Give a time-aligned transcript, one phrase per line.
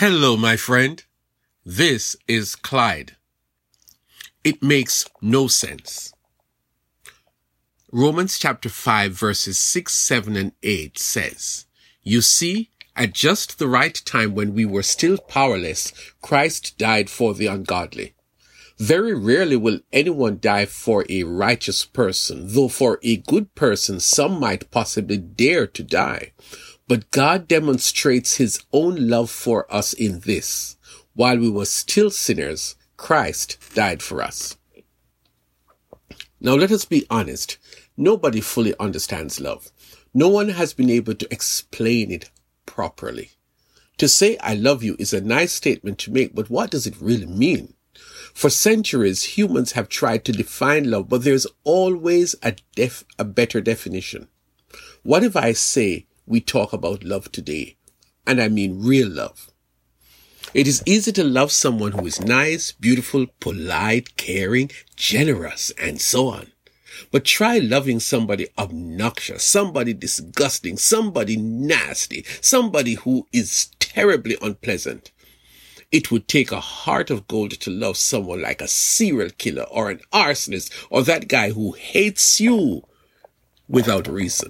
[0.00, 1.02] Hello, my friend.
[1.66, 3.16] This is Clyde.
[4.44, 6.12] It makes no sense.
[7.90, 11.66] Romans chapter 5 verses 6, 7, and 8 says,
[12.04, 15.92] You see, at just the right time when we were still powerless,
[16.22, 18.14] Christ died for the ungodly.
[18.78, 24.38] Very rarely will anyone die for a righteous person, though for a good person some
[24.38, 26.30] might possibly dare to die.
[26.88, 30.76] But God demonstrates his own love for us in this.
[31.14, 34.56] While we were still sinners, Christ died for us.
[36.40, 37.58] Now let us be honest.
[37.96, 39.70] Nobody fully understands love.
[40.14, 42.30] No one has been able to explain it
[42.64, 43.32] properly.
[43.98, 47.00] To say I love you is a nice statement to make, but what does it
[47.00, 47.74] really mean?
[48.32, 53.60] For centuries, humans have tried to define love, but there's always a def- a better
[53.60, 54.28] definition.
[55.02, 57.76] What if I say we talk about love today?
[58.26, 59.50] And I mean real love.
[60.54, 66.28] It is easy to love someone who is nice, beautiful, polite, caring, generous, and so
[66.28, 66.52] on.
[67.10, 75.12] But try loving somebody obnoxious, somebody disgusting, somebody nasty, somebody who is terribly unpleasant.
[75.92, 79.90] It would take a heart of gold to love someone like a serial killer or
[79.90, 82.82] an arsonist or that guy who hates you
[83.68, 84.48] without reason.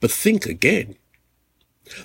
[0.00, 0.96] But think again.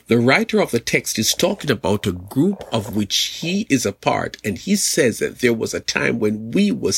[0.07, 3.91] The writer of the text is talking about a group of which he is a
[3.91, 6.93] part, and he says that there was a time when we were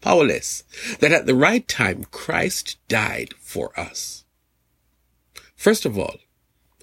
[0.00, 0.64] powerless,
[1.00, 4.24] that at the right time Christ died for us.
[5.54, 6.16] First of all,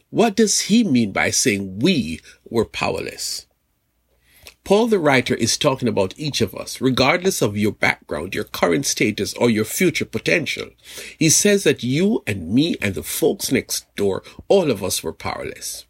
[0.09, 3.47] what does he mean by saying we were powerless?
[4.63, 8.85] Paul the writer is talking about each of us, regardless of your background, your current
[8.85, 10.69] status, or your future potential.
[11.17, 15.13] He says that you and me and the folks next door, all of us were
[15.13, 15.85] powerless.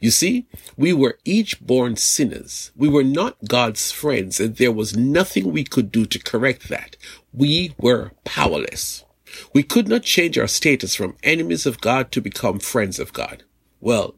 [0.00, 2.72] You see, we were each born sinners.
[2.74, 6.96] We were not God's friends, and there was nothing we could do to correct that.
[7.32, 9.04] We were powerless.
[9.52, 13.44] We could not change our status from enemies of God to become friends of God.
[13.80, 14.14] Well,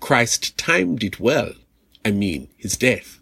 [0.00, 1.52] Christ timed it well.
[2.04, 3.20] I mean, his death.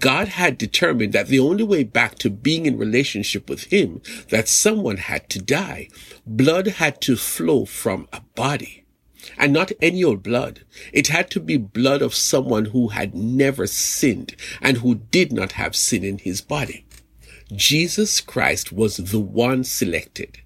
[0.00, 4.48] God had determined that the only way back to being in relationship with him, that
[4.48, 5.88] someone had to die.
[6.26, 8.84] Blood had to flow from a body.
[9.38, 10.60] And not any old blood.
[10.92, 15.52] It had to be blood of someone who had never sinned and who did not
[15.52, 16.86] have sin in his body.
[17.52, 20.38] Jesus Christ was the one selected.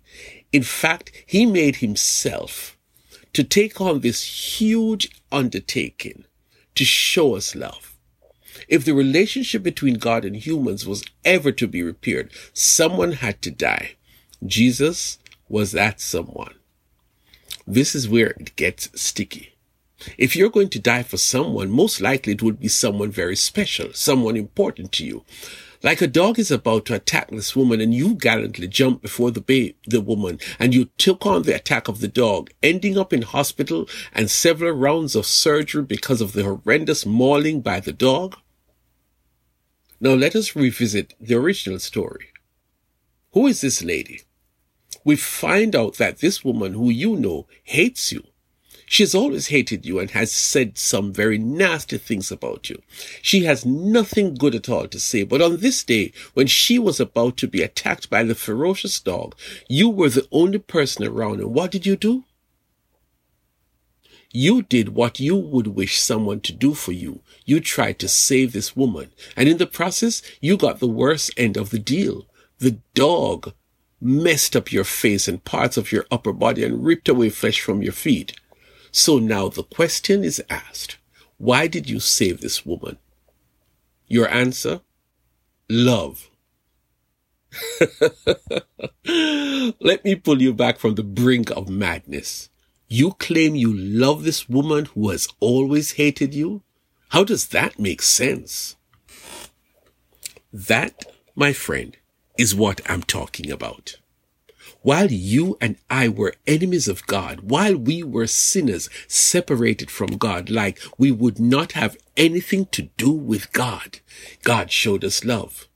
[0.52, 2.78] In fact, he made himself
[3.32, 4.22] to take on this
[4.58, 6.24] huge undertaking
[6.74, 7.96] to show us love.
[8.68, 13.50] If the relationship between God and humans was ever to be repaired, someone had to
[13.50, 13.96] die.
[14.44, 16.54] Jesus was that someone.
[17.66, 19.54] This is where it gets sticky.
[20.16, 23.92] If you're going to die for someone, most likely it would be someone very special,
[23.92, 25.24] someone important to you.
[25.82, 29.40] Like a dog is about to attack this woman and you gallantly jump before the
[29.40, 33.22] ba- the woman and you took on the attack of the dog, ending up in
[33.22, 38.36] hospital and several rounds of surgery because of the horrendous mauling by the dog.
[40.02, 42.28] Now let us revisit the original story.
[43.32, 44.22] Who is this lady?
[45.04, 48.24] We find out that this woman who you know hates you.
[48.86, 52.82] She has always hated you and has said some very nasty things about you.
[53.22, 56.98] She has nothing good at all to say, but on this day, when she was
[56.98, 59.36] about to be attacked by the ferocious dog,
[59.68, 62.24] you were the only person around, and what did you do?
[64.32, 67.22] You did what you would wish someone to do for you.
[67.44, 69.10] You tried to save this woman.
[69.36, 72.26] And in the process, you got the worst end of the deal.
[72.58, 73.52] The dog
[74.00, 77.82] messed up your face and parts of your upper body and ripped away flesh from
[77.82, 78.38] your feet.
[78.92, 80.96] So now the question is asked,
[81.36, 82.98] why did you save this woman?
[84.06, 84.80] Your answer?
[85.68, 86.30] Love.
[89.80, 92.48] Let me pull you back from the brink of madness.
[92.92, 96.62] You claim you love this woman who has always hated you?
[97.10, 98.74] How does that make sense?
[100.52, 101.04] That,
[101.36, 101.96] my friend,
[102.36, 103.98] is what I'm talking about.
[104.82, 110.50] While you and I were enemies of God, while we were sinners separated from God,
[110.50, 114.00] like we would not have anything to do with God,
[114.42, 115.68] God showed us love.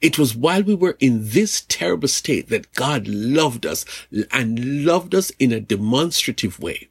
[0.00, 3.84] It was while we were in this terrible state that God loved us
[4.30, 6.88] and loved us in a demonstrative way.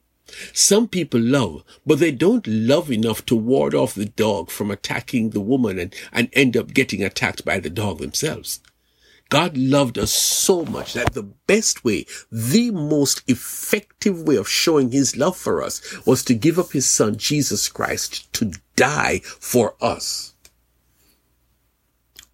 [0.52, 5.30] Some people love, but they don't love enough to ward off the dog from attacking
[5.30, 8.60] the woman and, and end up getting attacked by the dog themselves.
[9.28, 14.90] God loved us so much that the best way, the most effective way of showing
[14.90, 19.74] his love for us was to give up his son, Jesus Christ, to die for
[19.80, 20.31] us.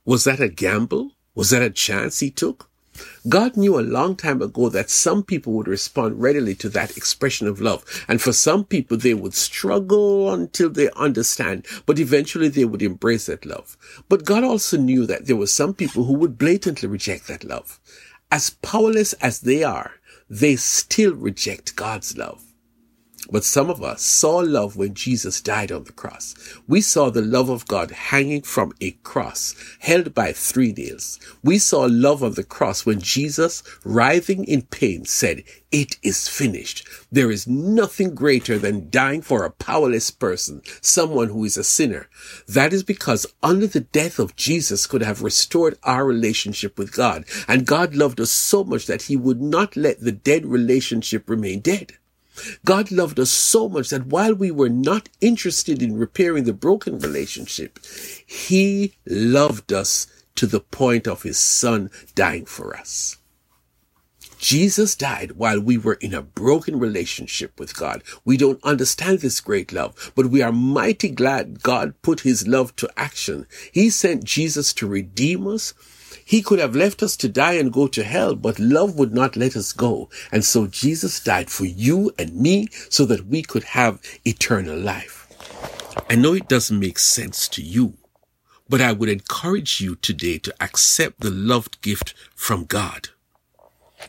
[0.08, 1.10] Was that a gamble?
[1.34, 2.70] Was that a chance he took?
[3.28, 7.46] God knew a long time ago that some people would respond readily to that expression
[7.46, 7.84] of love.
[8.08, 13.26] And for some people, they would struggle until they understand, but eventually they would embrace
[13.26, 13.76] that love.
[14.08, 17.78] But God also knew that there were some people who would blatantly reject that love.
[18.32, 19.93] As powerless as they are,
[20.31, 22.48] they still reject God's love.
[23.30, 26.34] But some of us saw love when Jesus died on the cross.
[26.66, 31.20] We saw the love of God hanging from a cross held by three nails.
[31.42, 36.88] We saw love on the cross when Jesus, writhing in pain, said, it is finished.
[37.12, 42.08] There is nothing greater than dying for a powerless person, someone who is a sinner.
[42.46, 47.26] That is because under the death of Jesus could have restored our relationship with God.
[47.46, 51.60] And God loved us so much that he would not let the dead relationship remain
[51.60, 51.98] dead.
[52.64, 56.99] God loved us so much that while we were not interested in repairing the broken
[56.99, 57.79] relationship,
[58.26, 60.06] He loved us
[60.37, 63.19] to the point of His Son dying for us.
[64.38, 68.05] Jesus died while we were in a broken relationship with God.
[68.25, 72.75] We don't understand this great love, but we are mighty glad God put his love
[72.76, 73.46] to action.
[73.73, 75.75] He sent Jesus to redeem us
[76.25, 79.37] he could have left us to die and go to hell, but love would not
[79.37, 80.08] let us go.
[80.32, 85.26] And so Jesus died for you and me so that we could have eternal life.
[86.10, 87.94] I know it doesn't make sense to you,
[88.69, 93.08] but I would encourage you today to accept the loved gift from God.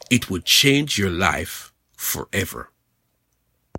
[0.10, 2.72] It would change your life forever.